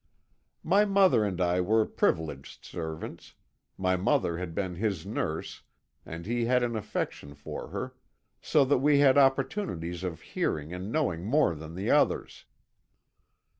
[0.63, 3.35] "My mother and I were privileged servants
[3.77, 5.61] my mother had been his nurse,
[6.07, 7.93] and he had an affection for her
[8.41, 12.45] so that we had opportunities of hearing and knowing more than the others.